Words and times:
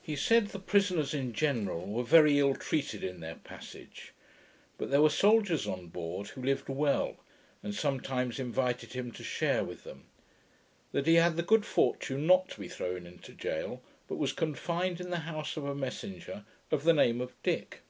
He 0.00 0.14
said, 0.14 0.50
the 0.50 0.60
prisoners 0.60 1.12
in 1.12 1.32
general 1.32 1.84
were 1.88 2.04
very 2.04 2.38
ill 2.38 2.54
treated 2.54 3.02
in 3.02 3.18
their 3.18 3.34
passage; 3.34 4.12
but 4.78 4.88
there 4.92 5.02
were 5.02 5.10
soldiers 5.10 5.66
on 5.66 5.88
board 5.88 6.28
who 6.28 6.42
lived 6.42 6.68
well, 6.68 7.16
and 7.60 7.74
sometimes 7.74 8.38
invited 8.38 8.92
him 8.92 9.10
to 9.10 9.24
share 9.24 9.64
with 9.64 9.82
them: 9.82 10.04
that 10.92 11.08
he 11.08 11.16
had 11.16 11.34
the 11.34 11.42
good 11.42 11.66
fortune 11.66 12.24
not 12.24 12.50
to 12.50 12.60
be 12.60 12.68
thrown 12.68 13.04
into 13.04 13.32
jail, 13.34 13.82
but 14.06 14.14
was 14.14 14.32
confined 14.32 15.00
in 15.00 15.10
the 15.10 15.16
house 15.26 15.56
of 15.56 15.64
a 15.64 15.74
messenger, 15.74 16.44
of 16.70 16.84
the 16.84 16.92
name 16.94 17.20
of 17.20 17.34
Dick. 17.42 17.80